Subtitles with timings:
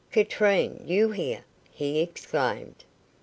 [0.11, 2.85] "Katrine, you here?" he exclaimed.